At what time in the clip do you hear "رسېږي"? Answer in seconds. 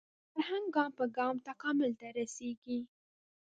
2.17-2.79